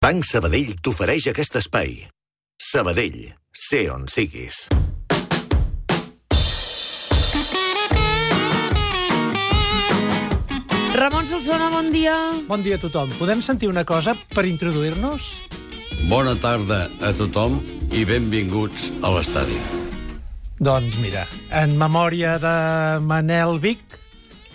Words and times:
Banc 0.00 0.24
Sabadell 0.24 0.70
t'ofereix 0.80 1.26
aquest 1.28 1.58
espai. 1.60 1.90
Sabadell, 2.56 3.34
sé 3.52 3.82
on 3.92 4.06
siguis. 4.08 4.62
Ramon 10.96 11.28
Solsona, 11.28 11.68
bon 11.74 11.90
dia. 11.92 12.14
Bon 12.48 12.64
dia 12.64 12.78
a 12.78 12.80
tothom. 12.80 13.12
Podem 13.18 13.44
sentir 13.44 13.68
una 13.68 13.84
cosa 13.84 14.16
per 14.32 14.46
introduir-nos? 14.48 15.28
Bona 16.08 16.32
tarda 16.40 16.86
a 17.04 17.12
tothom 17.12 17.60
i 17.92 18.06
benvinguts 18.08 18.88
a 19.04 19.12
l'estadi. 19.18 19.60
Doncs 20.64 20.96
mira, 21.04 21.26
en 21.52 21.76
memòria 21.76 22.38
de 22.40 22.56
Manel 23.04 23.60
Vic, 23.60 24.00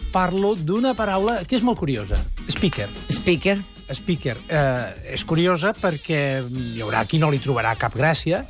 parlo 0.10 0.56
d'una 0.58 0.98
paraula 0.98 1.44
que 1.46 1.62
és 1.62 1.70
molt 1.70 1.78
curiosa. 1.86 2.18
Speaker. 2.50 2.90
Speaker. 3.14 3.60
Speaker. 3.94 4.38
Eh, 4.50 5.14
és 5.14 5.26
curiosa 5.26 5.74
perquè 5.74 6.42
hi 6.50 6.82
haurà 6.82 7.06
qui 7.06 7.20
no 7.22 7.30
li 7.30 7.40
trobarà 7.40 7.76
cap 7.78 7.94
gràcia, 7.96 8.46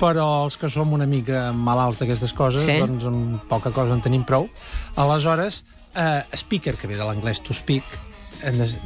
però 0.00 0.44
els 0.44 0.56
que 0.58 0.68
som 0.68 0.92
una 0.92 1.06
mica 1.06 1.52
malalts 1.54 2.00
d'aquestes 2.00 2.32
coses, 2.34 2.62
Sí. 2.66 2.78
doncs 2.80 3.04
amb 3.06 3.42
poca 3.48 3.70
cosa 3.70 3.94
en 3.94 4.00
tenim 4.02 4.24
prou. 4.24 4.48
Aleshores, 4.96 5.64
eh, 5.94 6.22
speaker, 6.34 6.76
que 6.76 6.86
ve 6.88 6.96
de 6.96 7.04
l'anglès 7.04 7.42
to 7.42 7.54
speak, 7.54 7.84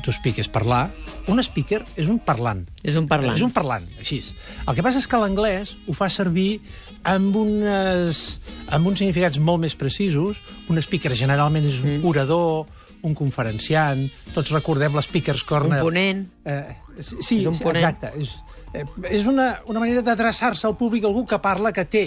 to 0.05 0.13
speak 0.13 0.37
és 0.39 0.49
parlar, 0.53 0.91
un 1.29 1.41
speaker 1.43 1.83
és 1.97 2.09
un 2.13 2.19
parlant. 2.19 2.67
És 2.83 2.97
un 2.97 3.07
parlant. 3.09 3.35
És 3.37 3.41
un 3.41 3.51
parlant, 3.51 3.87
així. 3.99 4.19
El 4.69 4.75
que 4.75 4.83
passa 4.83 4.99
és 4.99 5.07
que 5.09 5.17
l'anglès 5.17 5.79
ho 5.89 5.95
fa 5.95 6.11
servir 6.11 6.61
amb, 7.05 7.35
unes, 7.35 8.43
amb 8.69 8.87
uns 8.87 8.99
significats 8.99 9.39
molt 9.39 9.61
més 9.63 9.75
precisos. 9.75 10.43
Un 10.69 10.77
speaker 10.83 11.15
generalment 11.17 11.65
és 11.65 11.81
un 11.81 12.01
Mm. 12.01 12.05
orador, 12.05 12.67
un 13.07 13.15
conferenciant, 13.15 14.05
tots 14.35 14.51
recordem 14.55 14.95
l'Speaker's 14.99 15.43
Un 15.45 15.49
Corner. 15.49 15.81
ponent. 15.83 16.25
Eh, 16.45 16.77
sí, 17.01 17.17
sí, 17.23 17.41
És 17.41 17.47
un 17.47 17.59
ponent. 17.59 17.83
exacte. 17.85 18.13
És, 18.21 18.35
eh, 18.75 18.85
és 19.11 19.27
una, 19.31 19.61
una 19.71 19.81
manera 19.81 20.03
d'adreçar-se 20.03 20.67
al 20.67 20.77
públic, 20.77 21.05
algú 21.05 21.25
que 21.27 21.39
parla, 21.39 21.73
que 21.73 21.85
té, 21.85 22.05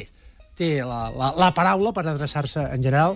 té 0.59 0.81
la, 0.83 1.09
la, 1.15 1.33
la 1.39 1.53
paraula 1.55 1.93
per 1.95 2.05
adreçar-se 2.07 2.59
en 2.75 2.83
general 2.83 3.15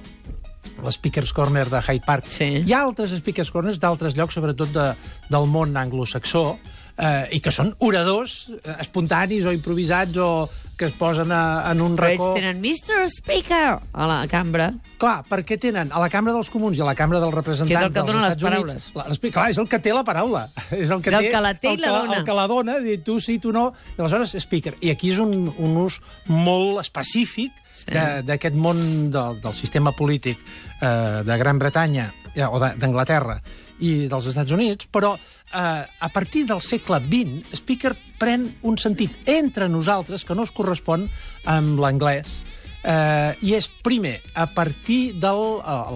l'Speaker's 0.84 1.34
Corner 1.36 1.66
de 1.70 1.82
Hyde 1.82 2.06
Park. 2.06 2.28
Sí. 2.32 2.46
Hi 2.66 2.74
ha 2.74 2.82
altres 2.86 3.12
Speaker's 3.20 3.52
Corners 3.52 3.80
d'altres 3.84 4.16
llocs, 4.16 4.34
sobretot 4.40 4.72
de, 4.74 4.86
del 5.30 5.46
món 5.52 5.76
anglosaxó, 5.78 6.58
eh, 6.98 7.30
i 7.38 7.40
que 7.44 7.52
són 7.52 7.74
oradors 7.80 8.50
eh, 8.64 8.76
espontanis 8.80 9.46
o 9.46 9.54
improvisats 9.56 10.18
o 10.18 10.50
que 10.76 10.88
es 10.90 10.94
posen 10.98 11.30
a, 11.32 11.70
en 11.70 11.82
un 11.86 11.94
Però 11.96 12.08
ells 12.10 12.18
racó... 12.18 12.32
tenen 12.34 12.58
Mr. 12.58 13.04
Speaker 13.14 13.76
a 13.94 14.08
la 14.10 14.16
cambra. 14.28 14.72
Clar, 14.98 15.20
perquè 15.30 15.60
tenen 15.62 15.92
a 15.94 16.00
la 16.02 16.08
Cambra 16.10 16.34
dels 16.34 16.50
Comuns 16.50 16.80
i 16.80 16.82
a 16.82 16.88
la 16.88 16.96
Cambra 16.98 17.20
dels 17.22 17.36
Representants 17.36 17.70
Que 17.70 17.78
és 17.78 17.86
el 17.86 17.92
que 17.94 18.00
dels 18.00 18.08
dona 18.10 18.24
les 18.24 18.32
Estats 18.34 18.44
Units... 18.48 18.74
paraules. 18.74 18.88
La, 18.98 19.06
l'espe- 19.12 19.32
clar, 19.36 19.46
és 19.54 19.60
el 19.62 19.68
que 19.70 19.80
té 19.86 19.94
la 19.94 20.02
paraula. 20.08 20.48
És 20.74 20.90
el 20.90 21.04
que, 21.06 21.12
És 21.14 21.18
el 21.20 21.28
té, 21.28 21.30
que 21.36 21.42
la 21.46 21.54
té 21.54 21.70
i 21.70 21.76
el 21.78 21.82
la 21.84 21.88
que, 21.92 21.94
dona. 22.00 22.18
El 22.18 22.26
que 22.26 22.38
la 22.40 22.48
dona, 22.50 22.78
dir 22.82 22.98
tu 23.06 23.20
sí, 23.22 23.38
tu 23.44 23.54
no... 23.54 23.68
I 23.94 24.02
aleshores, 24.02 24.34
speaker. 24.42 24.74
I 24.82 24.90
aquí 24.96 25.12
és 25.14 25.20
un, 25.22 25.36
un 25.54 25.78
ús 25.86 26.00
molt 26.34 26.82
específic 26.82 27.54
Sí. 27.74 27.88
de- 27.90 28.22
d'aquest 28.24 28.54
món 28.56 28.78
del, 29.12 29.40
del 29.42 29.54
sistema 29.58 29.92
polític 29.98 30.38
eh, 30.80 31.22
de 31.26 31.38
Gran 31.42 31.58
Bretanya 31.60 32.06
eh, 32.36 32.48
o 32.48 32.60
d'Anglaterra 32.62 33.40
i 33.84 34.08
dels 34.12 34.28
Estats 34.32 34.54
Units, 34.56 34.88
però 34.92 35.14
eh, 35.16 35.84
a 35.84 36.10
partir 36.14 36.46
del 36.50 36.62
segle 36.64 37.02
XX, 37.04 37.54
speaker 37.58 37.94
pren 38.20 38.46
un 38.64 38.78
sentit 38.80 39.16
entre 39.30 39.70
nosaltres 39.70 40.24
que 40.24 40.36
no 40.38 40.46
es 40.48 40.54
correspon 40.56 41.08
amb 41.50 41.82
l'anglès, 41.82 42.44
eh, 42.84 43.34
i 43.42 43.56
és, 43.58 43.68
primer, 43.84 44.20
a 44.36 44.46
partir 44.54 45.16
de 45.20 45.32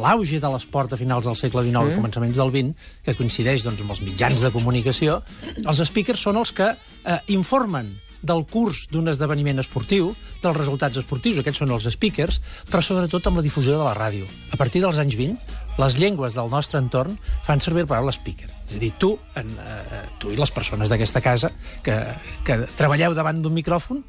l'auge 0.02 0.42
de 0.42 0.52
l'esport 0.54 0.94
a 0.94 1.00
finals 1.00 1.30
del 1.30 1.38
segle 1.40 1.64
XIX 1.68 1.94
i 1.94 2.00
començaments 2.00 2.40
del 2.40 2.52
XX, 2.56 2.90
que 3.06 3.16
coincideix 3.20 3.68
doncs, 3.68 3.84
amb 3.86 3.96
els 3.96 4.04
mitjans 4.04 4.44
de 4.44 4.52
comunicació, 4.56 5.22
els 5.64 5.86
speakers 5.88 6.28
són 6.28 6.42
els 6.42 6.54
que 6.56 6.74
eh, 6.74 7.22
informen 7.36 7.96
del 8.28 8.44
curs 8.50 8.86
d'un 8.92 9.08
esdeveniment 9.12 9.62
esportiu, 9.64 10.12
dels 10.44 10.58
resultats 10.58 11.00
esportius, 11.00 11.40
aquests 11.42 11.64
són 11.64 11.72
els 11.76 11.88
speakers, 11.94 12.42
però 12.70 12.84
sobretot 12.84 13.30
amb 13.30 13.40
la 13.40 13.46
difusió 13.46 13.78
de 13.78 13.86
la 13.86 13.96
ràdio. 13.98 14.28
A 14.52 14.60
partir 14.60 14.84
dels 14.84 15.00
anys 15.02 15.16
20, 15.20 15.56
les 15.78 15.98
llengües 16.02 16.36
del 16.38 16.52
nostre 16.52 16.82
entorn 16.82 17.18
fan 17.46 17.64
servir 17.64 17.86
la 17.86 17.94
paraula 17.94 18.14
speaker. 18.16 18.50
És 18.68 18.76
a 18.76 18.84
dir, 18.84 18.92
tu, 19.00 19.14
en, 19.40 19.54
eh, 19.64 20.04
tu 20.20 20.34
i 20.34 20.38
les 20.40 20.52
persones 20.52 20.92
d'aquesta 20.92 21.24
casa 21.24 21.54
que, 21.86 21.96
que 22.44 22.60
treballeu 22.76 23.16
davant 23.16 23.40
d'un 23.42 23.56
micròfon, 23.56 24.04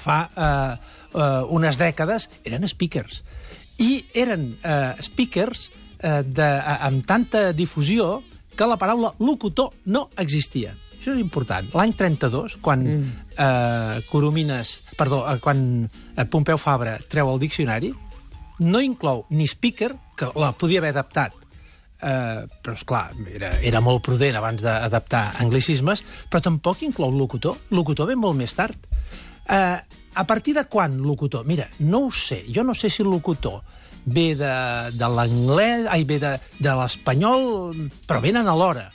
fa 0.00 0.20
eh, 0.30 0.74
eh, 1.12 1.42
unes 1.52 1.80
dècades 1.80 2.28
eren 2.44 2.68
speakers. 2.68 3.22
I 3.80 4.04
eren 4.14 4.52
eh, 4.62 4.94
speakers 5.04 5.68
eh, 5.98 6.22
de, 6.24 6.50
amb 6.76 7.04
tanta 7.08 7.50
difusió 7.56 8.20
que 8.56 8.68
la 8.68 8.78
paraula 8.80 9.14
locutor 9.18 9.72
no 9.86 10.08
existia. 10.20 10.74
Això 11.00 11.14
és 11.14 11.20
important. 11.22 11.70
L'any 11.72 11.94
32, 11.96 12.58
quan 12.60 12.82
mm. 12.84 13.12
eh, 13.32 14.00
Coromines, 14.10 14.74
perdó, 14.98 15.22
eh, 15.24 15.38
quan 15.40 15.62
eh, 15.88 16.26
Pompeu 16.28 16.60
Fabra 16.60 16.98
treu 17.08 17.30
el 17.32 17.40
diccionari, 17.40 17.88
no 18.60 18.82
inclou 18.84 19.24
ni 19.32 19.46
speaker, 19.48 19.94
que 20.16 20.28
la 20.36 20.52
podia 20.52 20.82
haver 20.82 20.92
adaptat, 20.92 21.32
eh, 22.04 22.44
però, 22.60 22.74
és 22.76 22.84
clar 22.84 23.06
era, 23.32 23.54
era 23.64 23.80
molt 23.80 24.04
prudent 24.04 24.36
abans 24.36 24.60
d'adaptar 24.60 25.24
anglicismes, 25.40 26.04
però 26.28 26.44
tampoc 26.44 26.84
inclou 26.84 27.16
locutor. 27.16 27.56
Locutor 27.72 28.12
ve 28.12 28.18
molt 28.20 28.36
més 28.36 28.52
tard. 28.56 28.76
Eh, 29.48 29.78
a 30.20 30.24
partir 30.28 30.54
de 30.58 30.66
quan 30.68 31.00
locutor? 31.00 31.48
Mira, 31.48 31.68
no 31.80 32.06
ho 32.06 32.12
sé. 32.12 32.44
Jo 32.52 32.64
no 32.66 32.76
sé 32.76 32.90
si 32.90 33.06
locutor 33.06 33.62
ve 34.04 34.34
de, 34.36 34.54
de 34.96 35.08
l'anglès, 35.16 35.88
ai, 35.88 36.04
ve 36.04 36.20
de, 36.20 36.36
de 36.60 36.76
l'espanyol, 36.76 37.72
però 38.04 38.20
venen 38.20 38.48
alhora. 38.48 38.90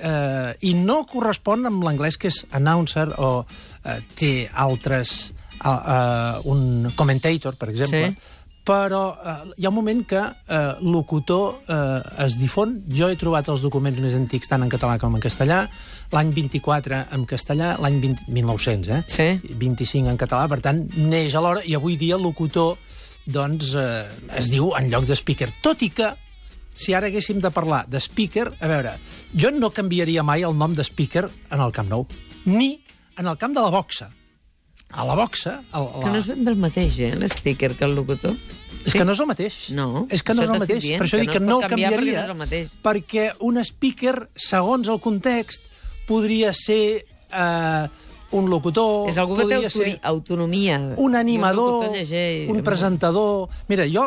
Eh, 0.00 0.56
I 0.70 0.74
no 0.78 1.02
correspon 1.10 1.66
amb 1.66 1.82
l'anglès 1.84 2.16
que 2.16 2.28
és 2.30 2.44
announcer 2.52 3.08
o 3.18 3.44
eh, 3.84 3.98
té 4.14 4.32
altres... 4.52 5.32
Uh, 5.58 5.70
uh, 5.74 6.52
un 6.52 6.92
commentator, 6.94 7.56
per 7.58 7.66
exemple, 7.72 8.12
Sí. 8.12 8.34
però 8.62 9.00
eh, 9.18 9.32
hi 9.58 9.64
ha 9.66 9.70
un 9.72 9.74
moment 9.74 10.04
que 10.06 10.20
eh, 10.22 10.58
locutor 10.86 11.64
eh, 11.66 12.24
es 12.26 12.36
difon. 12.38 12.76
Jo 12.94 13.08
he 13.10 13.16
trobat 13.18 13.48
els 13.50 13.64
documents 13.64 13.98
més 13.98 14.14
antics 14.14 14.46
tant 14.46 14.62
en 14.62 14.70
català 14.70 15.00
com 15.02 15.16
en 15.18 15.24
castellà, 15.24 15.64
l'any 16.12 16.30
24 16.36 17.00
en 17.16 17.24
castellà, 17.26 17.72
l'any 17.82 17.98
20 18.04 18.28
1900, 18.36 18.92
eh? 18.92 19.02
Sí. 19.10 19.56
25 19.64 20.12
en 20.12 20.20
català, 20.20 20.46
per 20.52 20.60
tant, 20.62 20.84
neix 20.94 21.34
alhora, 21.34 21.64
i 21.66 21.74
avui 21.74 21.96
dia 21.98 22.20
locutor 22.22 22.76
doncs, 23.26 23.74
eh, 23.74 24.06
es 24.38 24.52
diu 24.54 24.70
en 24.78 24.92
lloc 24.92 25.10
de 25.10 25.16
speaker. 25.18 25.50
Tot 25.60 25.82
i 25.82 25.90
que, 25.90 26.12
si 26.78 26.94
ara 26.94 27.10
haguéssim 27.10 27.42
de 27.42 27.50
parlar 27.54 27.82
de 27.90 28.00
speaker, 28.00 28.52
a 28.60 28.70
veure, 28.70 28.94
jo 29.34 29.50
no 29.54 29.72
canviaria 29.74 30.22
mai 30.22 30.46
el 30.46 30.54
nom 30.56 30.76
de 30.78 30.86
speaker 30.86 31.26
en 31.26 31.64
el 31.64 31.74
Camp 31.74 31.90
Nou, 31.90 32.06
ni 32.46 32.78
en 33.18 33.26
el 33.26 33.36
camp 33.36 33.56
de 33.56 33.64
la 33.64 33.72
boxa. 33.74 34.12
A 34.88 35.04
la 35.04 35.18
boxa... 35.18 35.58
El, 35.74 35.84
la... 35.90 36.04
Que 36.04 36.12
no 36.14 36.20
és 36.22 36.28
ben 36.30 36.46
bé 36.46 36.54
el 36.54 36.60
mateix, 36.62 36.94
eh, 37.04 37.10
l'speaker, 37.18 37.74
que 37.76 37.84
el 37.84 37.96
locutor. 37.98 38.38
És 38.86 38.94
que 38.94 39.04
no 39.04 39.12
és 39.12 39.20
el 39.20 39.28
mateix. 39.28 39.56
No, 39.76 40.06
és 40.08 40.22
que 40.24 40.36
no 40.36 40.46
és 40.46 40.52
el 40.54 40.62
mateix. 40.62 40.80
dient, 40.84 41.02
per 41.02 41.08
això 41.08 41.18
que 41.18 41.26
dic 41.26 41.34
no 41.34 41.36
que 41.36 41.44
no 41.44 41.58
pot 41.58 41.72
canviar 41.74 41.90
perquè 41.92 42.14
canviaria, 42.14 42.60
no 42.62 42.80
perquè 42.86 43.26
un 43.50 43.60
speaker, 43.66 44.14
segons 44.48 44.88
el 44.88 45.02
context, 45.04 45.66
podria 46.08 46.54
ser 46.56 46.82
eh, 47.02 48.06
un 48.36 48.48
locutor... 48.50 49.08
És 49.08 49.16
algú 49.20 49.38
que 49.38 49.46
té 49.48 49.70
ser 49.72 49.94
autonomia. 50.02 50.78
un 50.96 51.16
animador, 51.16 51.84
locutor 51.84 51.96
llegeix- 51.96 52.50
un 52.52 52.62
presentador... 52.62 53.48
Mira, 53.68 53.86
jo 53.88 54.04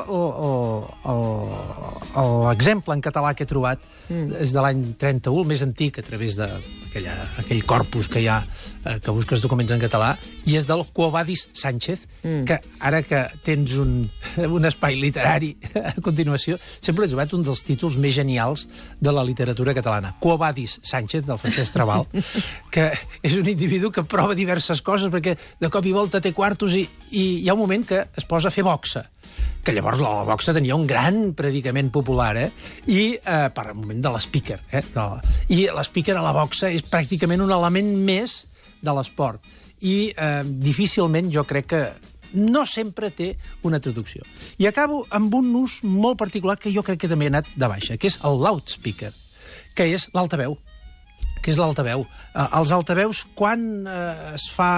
l'exemple 2.51 2.93
en 2.93 3.01
català 3.01 3.33
que 3.33 3.45
he 3.45 3.49
trobat 3.49 3.81
mm. 4.09 4.41
és 4.43 4.53
de 4.53 4.61
l'any 4.61 4.83
31, 4.99 5.41
el 5.41 5.49
més 5.49 5.63
antic, 5.65 5.97
a 5.99 6.05
través 6.05 6.37
d'aquella 6.37 7.15
aquell 7.41 7.63
corpus 7.65 8.09
que 8.11 8.21
hi 8.21 8.27
ha, 8.29 8.41
eh, 8.85 8.99
que 9.01 9.15
busques 9.15 9.41
documents 9.41 9.73
en 9.73 9.81
català, 9.81 10.13
i 10.45 10.57
és 10.59 10.67
del 10.69 10.83
Quobadis 10.93 11.47
Sánchez, 11.57 12.05
mm. 12.21 12.43
que 12.49 12.59
ara 12.79 13.01
que 13.07 13.23
tens 13.45 13.73
un, 13.81 13.95
un 14.57 14.69
espai 14.69 14.99
literari 14.99 15.55
a 15.73 15.95
continuació, 16.03 16.59
sempre 16.81 17.07
he 17.07 17.11
trobat 17.11 17.33
un 17.37 17.45
dels 17.47 17.63
títols 17.65 17.97
més 18.01 18.13
genials 18.17 18.67
de 19.01 19.15
la 19.15 19.25
literatura 19.25 19.75
catalana. 19.77 20.13
Quobadis 20.21 20.77
Sánchez, 20.85 21.25
del 21.25 21.41
Francesc 21.41 21.73
Trabal, 21.73 22.05
que 22.73 22.91
és 23.23 23.37
un 23.39 23.49
individu 23.49 23.91
que 23.93 24.05
prova 24.11 24.35
diverses 24.37 24.83
coses, 24.83 25.09
perquè 25.13 25.37
de 25.61 25.71
cop 25.71 25.87
i 25.87 25.95
volta 25.95 26.21
té 26.21 26.33
quartos 26.35 26.75
i, 26.75 26.83
i 27.15 27.25
hi 27.41 27.49
ha 27.49 27.55
un 27.55 27.63
moment 27.63 27.87
que 27.87 28.03
es 28.17 28.27
posa 28.27 28.51
a 28.51 28.55
fer 28.55 28.67
boxa 28.67 29.07
que 29.63 29.73
llavors 29.75 30.01
la 30.01 30.23
boxa 30.25 30.53
tenia 30.57 30.75
un 30.75 30.87
gran 30.89 31.33
predicament 31.37 31.91
popular, 31.93 32.33
eh? 32.37 32.47
I 32.89 33.01
eh, 33.15 33.49
per 33.53 33.67
al 33.67 33.75
moment 33.77 34.01
de 34.01 34.11
l'speaker, 34.13 34.57
eh? 34.71 34.81
De 34.93 35.01
la... 35.01 35.19
I 35.53 35.67
l'speaker 35.69 36.15
a 36.17 36.23
la 36.25 36.33
boxa 36.35 36.71
és 36.73 36.81
pràcticament 36.81 37.43
un 37.45 37.53
element 37.53 37.91
més 38.01 38.41
de 38.81 38.95
l'esport. 38.97 39.45
I 39.85 40.11
eh, 40.11 40.41
difícilment 40.65 41.29
jo 41.33 41.45
crec 41.45 41.69
que 41.75 41.83
no 42.33 42.65
sempre 42.65 43.11
té 43.13 43.35
una 43.67 43.81
traducció. 43.83 44.25
I 44.57 44.69
acabo 44.69 45.03
amb 45.13 45.33
un 45.37 45.53
ús 45.61 45.81
molt 45.83 46.17
particular 46.17 46.57
que 46.57 46.73
jo 46.73 46.83
crec 46.85 47.03
que 47.03 47.11
també 47.11 47.29
ha 47.29 47.35
anat 47.35 47.53
de 47.53 47.69
baixa, 47.69 47.99
que 48.01 48.09
és 48.09 48.17
el 48.25 48.41
loudspeaker, 48.41 49.13
que 49.77 49.91
és 49.93 50.09
l'altaveu 50.15 50.57
que 51.41 51.51
és 51.53 51.59
l'altaveu. 51.59 52.05
Eh, 52.33 52.47
els 52.59 52.71
altaveus, 52.75 53.25
quan 53.35 53.87
eh, 53.87 54.35
es 54.35 54.47
fa 54.53 54.71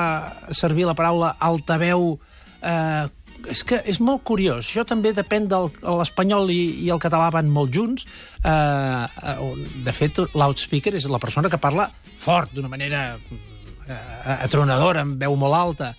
servir 0.51 0.88
la 0.88 0.95
paraula 0.98 1.36
altaveu 1.44 2.15
eh, 2.62 3.06
és 3.51 3.63
que 3.68 3.80
és 3.89 4.00
molt 4.00 4.24
curiós. 4.27 4.68
Jo 4.71 4.86
també 4.88 5.12
depèn 5.15 5.48
del 5.51 5.69
l'espanyol 5.83 6.51
i, 6.54 6.62
i 6.86 6.92
el 6.94 7.01
català 7.04 7.30
van 7.33 7.50
molt 7.51 7.74
junts. 7.75 8.06
Eh, 8.39 8.51
eh, 8.51 9.50
de 9.86 9.95
fet, 9.95 10.21
l'outspeaker 10.33 10.95
és 10.95 11.07
la 11.12 11.21
persona 11.21 11.51
que 11.51 11.62
parla 11.62 11.89
fort, 12.24 12.54
d'una 12.56 12.71
manera 12.71 13.04
eh, 13.18 14.38
atronadora, 14.39 15.04
amb 15.04 15.19
veu 15.19 15.36
molt 15.39 15.59
alta. 15.59 15.94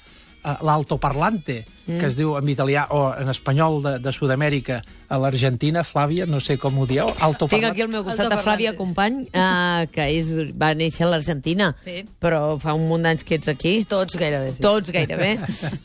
Eh, 0.45 0.53
L'altoparlante, 0.61 1.65
mm. 1.87 1.97
que 1.99 2.07
es 2.11 2.17
diu 2.19 2.35
en 2.37 2.49
italià 2.53 2.83
o 2.93 3.15
en 3.17 3.31
espanyol 3.33 3.79
de, 3.81 3.93
de 4.05 4.13
Sud-amèrica, 4.13 4.83
a 5.09 5.17
l'Argentina, 5.21 5.81
Flàvia, 5.87 6.27
no 6.29 6.37
sé 6.41 6.59
com 6.61 6.77
ho 6.83 6.85
dieu, 6.89 7.07
Tinc 7.07 7.23
altoparlante. 7.25 7.71
aquí 7.71 7.83
al 7.85 7.89
meu 7.89 8.03
costat 8.05 8.33
a. 8.33 8.39
Flàvia 8.43 8.75
Company, 8.77 9.23
uh, 9.33 9.87
que 9.93 10.05
és, 10.19 10.29
va 10.61 10.75
néixer 10.77 11.07
a 11.07 11.11
l'Argentina, 11.15 11.71
Sí. 11.85 12.03
però 12.21 12.59
fa 12.61 12.75
un 12.77 12.85
munt 12.91 13.07
d'anys 13.07 13.25
que 13.25 13.39
ets 13.39 13.49
aquí. 13.49 13.87
Tots 13.89 14.19
gairebé, 14.21 14.51
sí. 14.57 14.61
Tots 14.65 14.93
gairebé. 14.93 15.31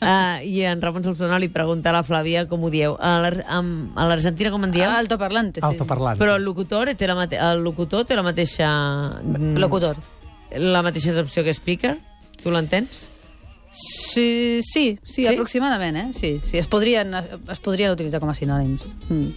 Uh, 0.00 0.44
I 0.54 0.64
en 0.68 0.82
Ramon 0.82 1.04
Solsona 1.08 1.38
li 1.40 1.48
pregunta 1.48 1.88
a 1.88 1.96
la 1.96 2.02
Flàvia 2.04 2.44
com 2.50 2.64
ho 2.64 2.70
dieu. 2.70 2.98
A 3.00 3.16
l'Argentina 4.04 4.50
com 4.52 4.64
en 4.68 4.74
dieu? 4.76 4.90
Altoparlante, 4.90 5.60
sí. 5.62 5.66
Altoparlante. 5.66 6.20
Però 6.20 6.36
el 6.36 6.44
locutor 6.44 6.92
té 7.00 7.08
la, 7.08 7.16
mate 7.16 7.40
el 7.40 7.64
locutor 7.64 8.04
té 8.04 8.18
la 8.18 8.26
mateixa... 8.26 8.68
mm, 9.22 9.56
Locutor. 9.56 9.96
La 10.60 10.82
mateixa 10.82 11.16
opció 11.20 11.44
que 11.46 11.54
speaker? 11.54 11.96
Tu 12.42 12.50
l'entens? 12.52 13.08
Sí, 13.70 14.60
sí, 14.64 14.98
sí, 15.04 15.22
Sí? 15.22 15.26
aproximadament, 15.28 15.96
eh? 15.96 16.08
Sí, 16.12 16.40
sí, 16.42 16.58
es 16.58 16.66
podrien, 16.66 17.14
es 17.14 17.60
podrien 17.62 17.92
utilitzar 17.92 18.18
com 18.20 18.28
a 18.30 18.34
sinònims. 18.34 18.88
Mm. 19.08 19.30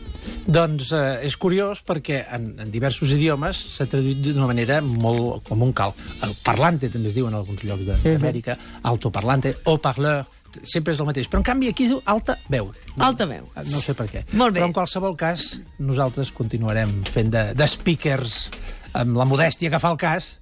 Doncs 0.47 0.91
eh, 0.95 1.19
és 1.27 1.35
curiós 1.37 1.83
perquè 1.85 2.23
en, 2.33 2.47
en 2.59 2.71
diversos 2.71 3.11
idiomes 3.13 3.59
s'ha 3.75 3.85
traduït 3.91 4.21
d'una 4.25 4.47
manera 4.49 4.79
molt 4.81 5.43
com 5.47 5.61
un 5.61 5.73
cal. 5.73 5.93
El 6.25 6.33
parlante 6.43 6.89
també 6.89 7.11
es 7.11 7.15
diu 7.15 7.27
en 7.29 7.35
alguns 7.37 7.63
llocs 7.63 7.85
de- 7.85 7.97
d'Amèrica, 8.17 8.57
altoparlante, 8.83 9.55
o 9.65 9.77
parleur, 9.77 10.25
sempre 10.63 10.93
és 10.93 10.99
el 10.99 11.05
mateix. 11.05 11.29
Però 11.29 11.37
en 11.41 11.47
canvi 11.47 11.69
aquí 11.69 11.83
es 11.85 11.89
diu 11.93 12.01
alta 12.05 12.39
veu. 12.49 12.71
Alta 12.97 13.25
veu. 13.29 13.45
No 13.69 13.81
sé 13.81 13.93
per 13.93 14.07
què. 14.09 14.25
Molt 14.33 14.53
bé. 14.55 14.59
Però 14.61 14.67
en 14.71 14.73
qualsevol 14.73 15.15
cas, 15.17 15.61
nosaltres 15.79 16.31
continuarem 16.31 17.03
fent 17.05 17.29
de, 17.33 17.51
de 17.53 17.67
speakers 17.67 18.47
amb 18.93 19.17
la 19.17 19.25
modèstia 19.25 19.69
que 19.73 19.79
fa 19.81 19.91
el 19.93 19.97
cas, 19.97 20.39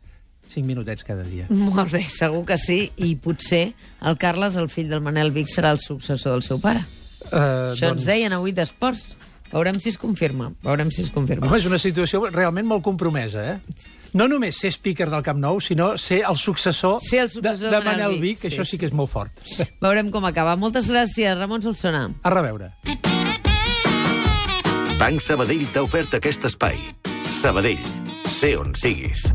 cinc 0.52 0.68
minutets 0.68 1.06
cada 1.08 1.24
dia. 1.28 1.48
Molt 1.64 1.94
bé, 1.94 2.04
segur 2.12 2.44
que 2.50 2.60
sí. 2.62 2.84
I 3.02 3.16
potser 3.22 3.72
el 4.08 4.20
Carles, 4.22 4.60
el 4.60 4.70
fill 4.72 4.92
del 4.92 5.04
Manel 5.04 5.34
Vic, 5.36 5.50
serà 5.52 5.74
el 5.76 5.82
successor 5.84 6.36
del 6.38 6.46
seu 6.46 6.62
pare. 6.62 6.84
Uh, 7.30 7.72
Això 7.72 7.92
ens 7.94 8.06
deien 8.08 8.34
avui 8.36 8.54
d'esports. 8.56 9.14
Veurem 9.52 9.82
si 9.84 9.92
es 9.92 9.98
confirma. 10.00 10.52
Veurem 10.64 10.92
si 10.92 11.04
es 11.04 11.12
confirma. 11.12 11.48
Home, 11.48 11.60
és 11.60 11.68
una 11.68 11.80
situació 11.82 12.24
realment 12.30 12.70
molt 12.70 12.86
compromesa, 12.86 13.44
eh? 13.56 13.90
No 14.14 14.28
només 14.28 14.58
ser 14.60 14.74
speaker 14.76 15.08
del 15.12 15.24
Camp 15.24 15.40
Nou, 15.40 15.62
sinó 15.64 15.94
ser 15.98 16.22
el 16.28 16.36
successor, 16.36 17.00
Ser 17.04 17.22
el 17.26 17.30
successor 17.32 17.72
de, 17.72 17.78
de 17.78 17.86
Manel 17.86 18.18
Vic, 18.18 18.22
Vic, 18.22 18.42
que 18.42 18.50
sí, 18.50 18.56
això 18.56 18.66
sí 18.68 18.76
sí. 18.76 18.82
que 18.82 18.90
és 18.90 18.96
molt 18.96 19.12
fort. 19.12 19.44
Veurem 19.84 20.12
com 20.12 20.28
acaba. 20.28 20.58
Moltes 20.60 20.90
gràcies, 20.92 21.36
Ramon 21.40 21.64
Solsona. 21.64 22.10
A 22.24 22.34
reveure. 22.34 22.74
Banc 25.02 25.24
Sabadell 25.24 25.64
t'ha 25.74 25.86
ofert 25.88 26.20
aquest 26.20 26.46
espai. 26.52 26.78
Sabadell, 27.42 27.82
sé 28.30 28.54
on 28.60 28.76
siguis. 28.78 29.32